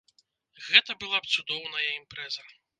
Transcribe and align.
Гэта 0.69 0.95
была 1.05 1.21
б 1.25 1.33
цудоўная 1.37 1.87
імпрэза! 1.99 2.51